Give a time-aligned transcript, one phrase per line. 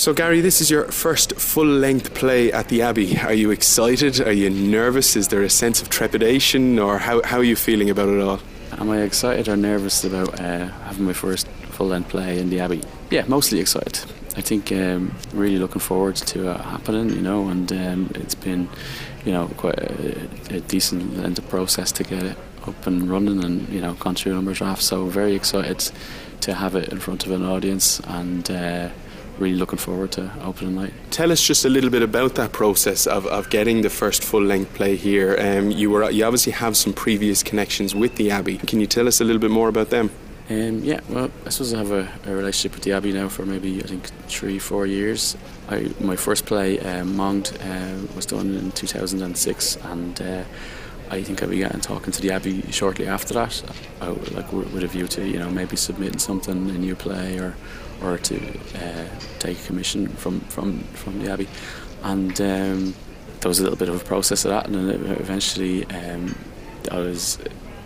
[0.00, 3.18] So, Gary, this is your first full length play at the Abbey.
[3.18, 4.18] Are you excited?
[4.22, 5.14] Are you nervous?
[5.14, 8.40] Is there a sense of trepidation, or how, how are you feeling about it all?
[8.78, 12.60] Am I excited or nervous about uh, having my first full length play in the
[12.60, 12.82] Abbey?
[13.10, 14.00] Yeah, mostly excited.
[14.38, 18.70] I think um, really looking forward to it happening, you know, and um, it's been,
[19.26, 23.44] you know, quite a, a decent length of process to get it up and running
[23.44, 24.86] and, you know, gone through a number of drafts.
[24.86, 25.92] So, very excited
[26.40, 28.50] to have it in front of an audience and.
[28.50, 28.88] Uh,
[29.40, 30.92] really looking forward to opening night.
[31.10, 34.42] Tell us just a little bit about that process of, of getting the first full
[34.42, 35.36] length play here.
[35.40, 38.58] Um, you were you obviously have some previous connections with the Abbey.
[38.58, 40.10] Can you tell us a little bit more about them?
[40.50, 43.46] Um, yeah, well, I suppose I have a, a, relationship with the Abbey now for
[43.46, 45.36] maybe I think three, four years.
[45.68, 50.42] I, my first play, um, Monged, uh, was done in 2006, and uh,
[51.10, 53.62] I think I began talking to the Abbey shortly after that,
[54.00, 57.56] like with a view to you know maybe submitting something, a new play, or
[58.02, 59.06] or to uh,
[59.38, 61.48] take a commission from, from, from the Abbey.
[62.02, 62.94] And um,
[63.40, 66.34] there was a little bit of a process of that, and then eventually um,
[66.90, 67.38] I was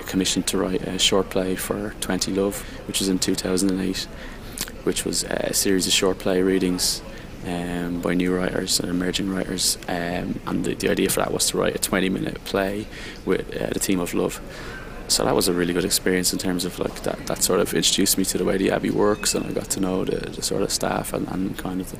[0.00, 4.06] commissioned to write a short play for 20 Love, which was in 2008,
[4.84, 7.00] which was a series of short play readings
[7.46, 9.78] um, by new writers and emerging writers.
[9.88, 12.86] Um, and the, the, idea for that was to write a 20 minute play
[13.24, 14.40] with uh, the team of love.
[15.08, 17.74] So that was a really good experience in terms of like that, that sort of
[17.74, 20.42] introduced me to the way the abbey works and I got to know the, the
[20.42, 21.98] sort of staff and, and kind of the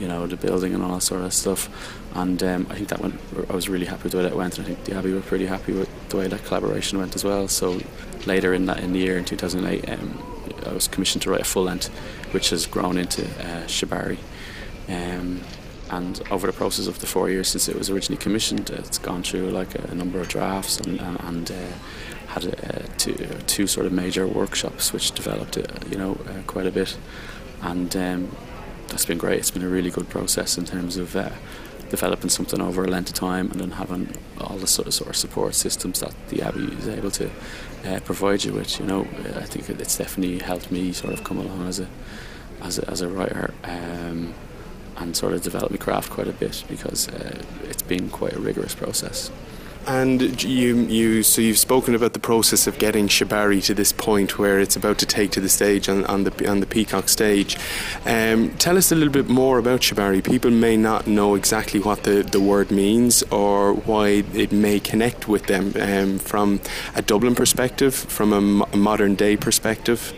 [0.00, 1.68] you know the building and all that sort of stuff.
[2.14, 4.58] And um, I think that went I was really happy with the way that went
[4.58, 7.22] and I think the Abbey were pretty happy with the way that collaboration went as
[7.22, 7.46] well.
[7.46, 7.78] So
[8.26, 10.22] later in that in the year in 2008 um,
[10.66, 11.88] I was commissioned to write a full length
[12.32, 14.18] which has grown into uh, Shibari
[14.90, 15.40] um,
[15.90, 19.22] and over the process of the four years since it was originally commissioned it's gone
[19.22, 21.54] through like a, a number of drafts and, and, and uh,
[22.30, 23.14] had uh, two,
[23.46, 26.96] two sort of major workshops which developed it, you know, uh, quite a bit,
[27.62, 28.36] and um,
[28.86, 29.38] that's been great.
[29.38, 31.30] It's been a really good process in terms of uh,
[31.88, 35.10] developing something over a length of time, and then having all the sort of, sort
[35.10, 37.30] of support systems that the Abbey is able to
[37.84, 38.78] uh, provide you with.
[38.78, 39.00] You know,
[39.34, 41.88] I think it's definitely helped me sort of come along as a
[42.62, 43.52] as a, as a writer.
[43.64, 44.34] Um,
[45.00, 48.40] and sort of develop my craft quite a bit because uh, it's been quite a
[48.40, 49.30] rigorous process.
[49.86, 54.38] And you, you, so you've spoken about the process of getting Shibari to this point
[54.38, 57.56] where it's about to take to the stage on, on the on the Peacock stage.
[58.04, 60.22] Um, tell us a little bit more about Shibari.
[60.22, 65.28] People may not know exactly what the, the word means or why it may connect
[65.28, 66.60] with them um, from
[66.94, 70.12] a Dublin perspective, from a, mo- modern day perspective.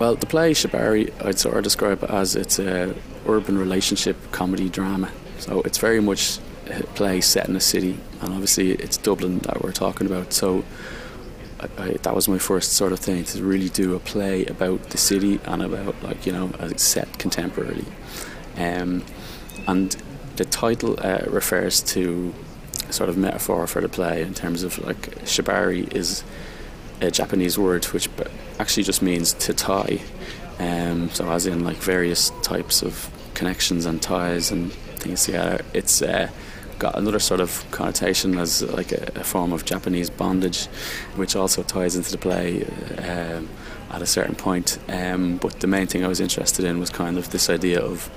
[0.00, 4.68] Well, the play Shibari, I'd sort of describe it as it's a urban relationship comedy
[4.68, 5.10] drama.
[5.38, 9.62] So it's very much a play set in a city and obviously it's Dublin that
[9.62, 10.32] we're talking about.
[10.32, 10.64] So
[11.60, 14.90] I, I, that was my first sort of thing to really do a play about
[14.90, 17.86] the city and about like you know a set contemporarily.
[18.56, 19.04] Um,
[19.66, 19.96] and
[20.36, 22.34] the title uh, refers to
[22.88, 26.22] a sort of metaphor for the play in terms of like shibari is
[27.00, 28.08] a Japanese word which
[28.58, 30.00] actually just means to tie.
[30.58, 35.60] Um, so as in like various types of connections and ties and things together.
[35.74, 36.30] It's uh,
[36.78, 40.66] got another sort of connotation as like a, a, form of Japanese bondage,
[41.16, 42.64] which also ties into the play
[42.98, 43.48] um,
[43.90, 44.78] at a certain point.
[44.88, 48.10] Um, but the main thing I was interested in was kind of this idea of,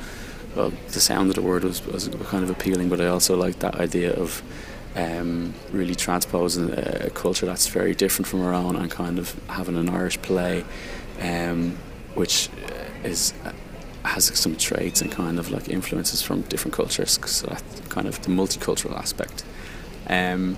[0.56, 3.60] well, the sound of the word was, was kind of appealing, but I also liked
[3.60, 4.42] that idea of
[4.96, 9.78] um, really transposing a, culture that's very different from our own and kind of having
[9.78, 10.66] an Irish play,
[11.22, 11.78] um,
[12.18, 12.50] which
[13.04, 13.34] is
[14.04, 17.20] has some traits and kind of like influences from different cultures.
[17.26, 19.44] So that kind of the multicultural aspect.
[20.10, 20.58] Um,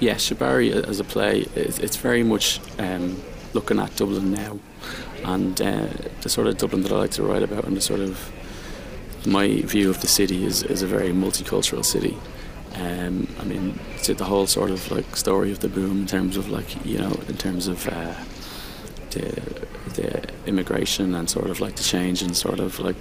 [0.00, 3.20] yeah, Shibari as a play, it's very much um,
[3.52, 4.58] looking at Dublin now,
[5.24, 5.88] and uh,
[6.22, 8.32] the sort of Dublin that I like to write about, and the sort of
[9.26, 12.16] my view of the city is, is a very multicultural city.
[12.74, 16.48] Um, I mean, the whole sort of like story of the boom in terms of
[16.48, 18.14] like you know in terms of uh,
[19.10, 22.96] the the immigration and sort of like the change and sort of like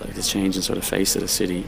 [0.00, 1.66] like the change and sort of face of the city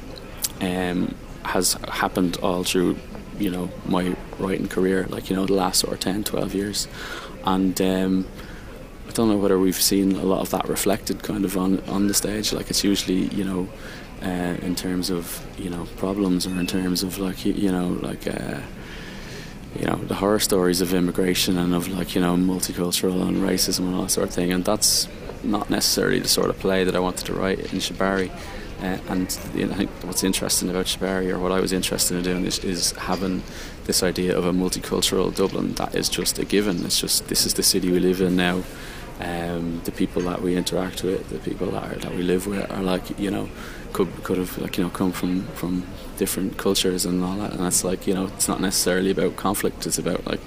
[0.61, 1.15] um,
[1.45, 2.97] has happened all through
[3.39, 6.89] you know my writing career like you know the last sort of 10 12 years.
[7.45, 8.27] And um,
[9.09, 12.09] I don't know whether we've seen a lot of that reflected kind of on on
[12.09, 12.53] the stage.
[12.53, 13.69] Like it's usually you know
[14.23, 18.27] uh, in terms of you know problems or in terms of like you know like
[18.27, 18.61] uh,
[19.77, 23.81] you know the horror stories of immigration and of like you know multicultural and racism
[23.81, 24.53] and all that sort of thing.
[24.53, 25.09] And that's
[25.43, 28.31] not necessarily the sort of play that I wanted to write in Shibari.
[28.81, 32.17] Uh, and you know, I think what's interesting about Shibari or what I was interested
[32.17, 33.43] in doing is, is having
[33.85, 36.85] this idea of a multicultural Dublin that is just a given.
[36.85, 38.63] It's just this is the city we live in now.
[39.21, 42.71] Um, the people that we interact with, the people that, are, that we live with,
[42.71, 43.49] are like you know,
[43.93, 45.85] could could have like you know come from from
[46.19, 47.53] different cultures and all that.
[47.53, 49.87] And that's like you know, it's not necessarily about conflict.
[49.87, 50.41] It's about like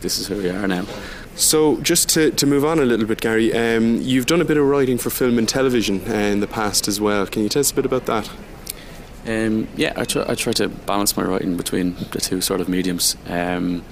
[0.00, 0.84] this is who we are now.
[1.34, 4.56] So, just to, to move on a little bit, Gary, um, you've done a bit
[4.56, 7.26] of writing for film and television uh, in the past as well.
[7.26, 8.30] Can you tell us a bit about that?
[9.26, 12.70] Um, yeah, I try, I try to balance my writing between the two sort of
[12.70, 13.16] mediums.
[13.26, 13.84] Um,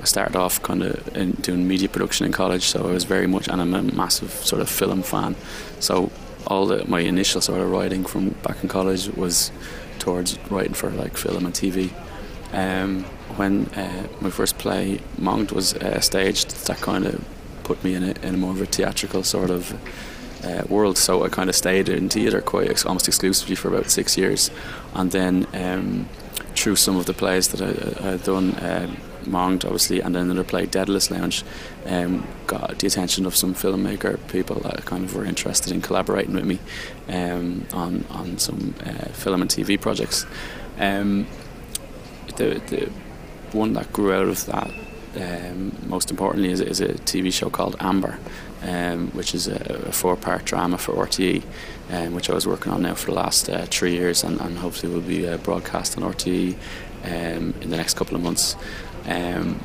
[0.00, 3.46] I started off kind of doing media production in college, so I was very much,
[3.46, 5.36] and I'm a massive sort of film fan.
[5.78, 6.10] So
[6.46, 9.50] all the, my initial sort of writing from back in college was
[9.98, 11.90] towards writing for like film and TV.
[12.52, 13.04] Um,
[13.36, 17.24] when uh, my first play, Monged, was uh, staged, that kind of
[17.64, 19.72] put me in a, in a more of a theatrical sort of
[20.44, 20.98] uh, world.
[20.98, 24.50] So I kind of stayed in theatre quite ex- almost exclusively for about six years,
[24.94, 26.08] and then um,
[26.54, 28.52] through some of the plays that I, had done.
[28.54, 28.94] Uh,
[29.26, 31.44] Monged, obviously, and then another play, Daedalus Lounge,
[31.86, 36.34] um, got the attention of some filmmaker people that kind of were interested in collaborating
[36.34, 36.58] with me
[37.08, 40.26] um, on on some uh, film and TV projects.
[40.78, 41.26] Um,
[42.36, 42.90] the the
[43.54, 44.70] one that grew out of that,
[45.16, 48.18] um, most importantly, is, is, a TV show called Amber,
[48.62, 51.42] um, which is a, a four-part drama for RTE,
[51.90, 54.58] um, which I was working on now for the last uh, three years, and, and,
[54.58, 56.56] hopefully will be uh, broadcast on RTE
[57.04, 58.56] um, in the next couple of months.
[59.06, 59.60] Um,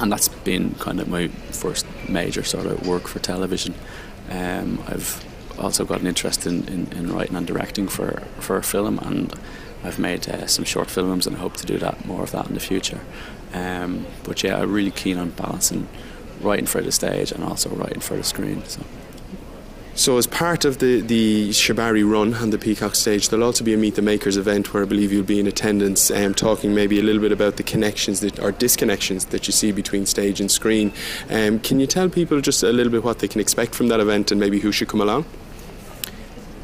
[0.00, 3.74] and that's been kind of my first major sort of work for television.
[4.30, 5.24] Um, I've
[5.58, 9.34] also got an interest in, in, in, writing and directing for, for film, and
[9.82, 12.46] I've made uh, some short films and I hope to do that more of that
[12.46, 13.00] in the future.
[13.52, 15.88] Um, but yeah, I'm really keen on balancing
[16.40, 18.64] writing for the stage and also writing for the screen.
[18.66, 18.82] So.
[19.98, 23.74] So, as part of the, the Shibari run and the Peacock stage, there'll also be
[23.74, 27.00] a Meet the Makers event where I believe you'll be in attendance, um, talking maybe
[27.00, 30.52] a little bit about the connections that or disconnections that you see between stage and
[30.52, 30.92] screen.
[31.28, 33.98] Um, can you tell people just a little bit what they can expect from that
[33.98, 35.24] event and maybe who should come along?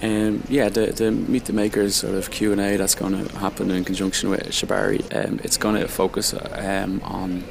[0.00, 3.38] Um, yeah, the, the Meet the Makers sort of Q and A that's going to
[3.38, 5.02] happen in conjunction with Shibari.
[5.12, 7.42] Um, it's going to focus um, on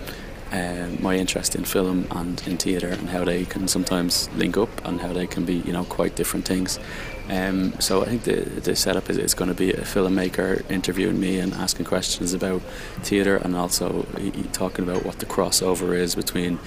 [0.53, 4.69] um, my interest in film and in theatre and how they can sometimes link up
[4.85, 6.79] and how they can be you know quite different things.
[7.29, 11.19] Um, so I think the, the setup is, is going to be a filmmaker interviewing
[11.19, 12.61] me and asking questions about
[13.01, 14.05] theatre and also
[14.51, 16.59] talking about what the crossover is between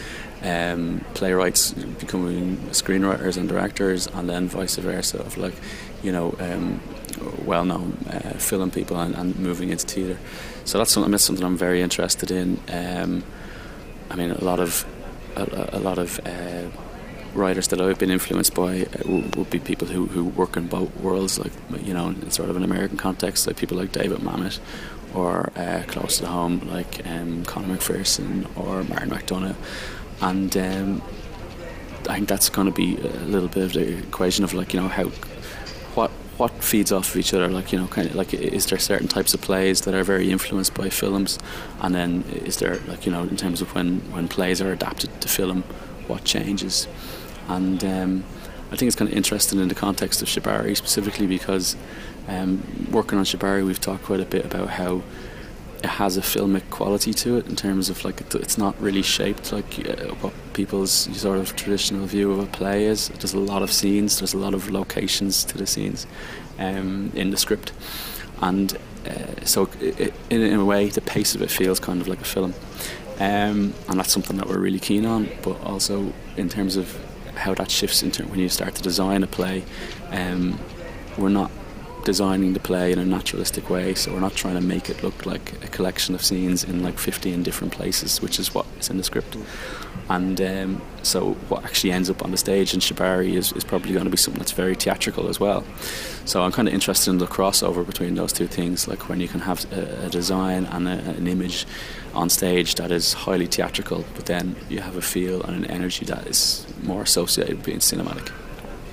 [0.43, 5.55] um, playwrights becoming screenwriters and directors, and then vice versa of like,
[6.03, 6.81] you know, um,
[7.45, 10.19] well-known uh, film people and, and, moving into theatre.
[10.65, 12.61] So that's something, that's something I'm very interested in.
[12.69, 13.25] Um,
[14.11, 14.85] I mean, a lot of
[15.37, 16.69] a, a lot of uh,
[17.35, 20.95] writers that I've been influenced by uh, would be people who, who work in both
[20.97, 24.59] worlds, like you know, in sort of an American context, like people like David Mamet,
[25.15, 29.57] or uh, close to home, like um, Conor McPherson or Martin McDonagh
[30.21, 31.03] and um,
[32.09, 34.81] I think that's going to be a little bit of the equation of like you
[34.81, 35.05] know how
[35.95, 38.79] what what feeds off of each other like you know kind of like is there
[38.79, 41.39] certain types of plays that are very influenced by films?
[41.81, 45.21] And then is there like you know in terms of when when plays are adapted
[45.21, 45.63] to film
[46.07, 46.87] what changes?
[47.49, 48.25] And um,
[48.71, 51.77] I think it's kind of interesting in the context of Shibari specifically because
[52.29, 55.03] um, working on Shibari we've talked quite a bit about how
[55.83, 59.53] it has a filmic quality to it in terms of like it's not really shaped
[59.53, 63.09] like uh, what people's sort of traditional view of a play is.
[63.09, 66.07] There's a lot of scenes, there's a lot of locations to the scenes
[66.59, 67.73] um, in the script,
[68.41, 72.09] and uh, so it, in, in, a way, the pace of it feels kind of
[72.09, 72.55] like a film,
[73.21, 75.29] um, and that's something that we're really keen on.
[75.43, 76.99] But also in terms of
[77.37, 79.65] how that shifts into when you start to design a play,
[80.11, 80.59] um,
[81.19, 81.51] we're not
[82.07, 83.93] designing the play in a naturalistic way.
[83.93, 86.99] So we're not trying to make it look like a collection of scenes in like
[87.01, 89.37] 15 different places, which is what is in the script.
[90.09, 93.93] And um, so what actually ends up on the stage in Shibari is, is probably
[93.93, 95.65] going to be something that's very theatrical as well.
[96.25, 99.27] So I'm kind of interested in the crossover between those two things, like when you
[99.27, 101.67] can have a, a design and a, an image
[102.15, 106.05] on stage that is highly theatrical, but then you have a feel and an energy
[106.05, 108.31] that is more associated with being cinematic.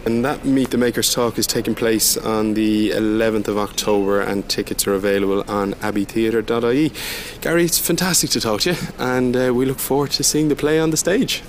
[0.05, 4.47] And that Meet the Makers talk is taking place on the 11th of October, and
[4.49, 6.91] tickets are available on abbeytheatre.ie.
[7.39, 10.55] Gary, it's fantastic to talk to you, and uh, we look forward to seeing the
[10.57, 11.41] play on the stage.